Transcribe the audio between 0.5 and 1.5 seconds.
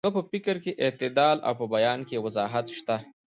کې اعتدال